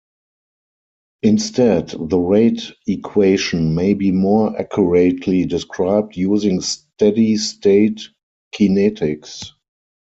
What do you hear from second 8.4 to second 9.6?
kinetics.